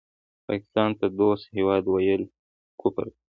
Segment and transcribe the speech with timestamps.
[0.47, 2.23] پاکستان ته دوست هېواد وویل
[2.81, 3.21] کفر دی